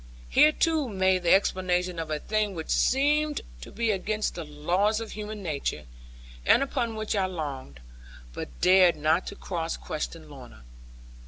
Here 0.29 0.51
too 0.51 0.89
may 0.89 1.19
the 1.19 1.31
explanation 1.31 1.99
of 1.99 2.09
a 2.09 2.17
thing 2.17 2.55
which 2.55 2.71
seemed 2.71 3.41
to 3.61 3.71
be 3.71 3.91
against 3.91 4.33
the 4.33 4.43
laws 4.43 4.99
of 4.99 5.11
human 5.11 5.43
nature, 5.43 5.85
and 6.43 6.63
upon 6.63 6.95
which 6.95 7.15
I 7.15 7.27
longed, 7.27 7.81
but 8.33 8.61
dared 8.61 8.95
not 8.95 9.27
to 9.27 9.35
cross 9.35 9.77
question 9.77 10.27
Lorna. 10.27 10.63